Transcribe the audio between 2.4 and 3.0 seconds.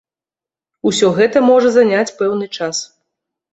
час.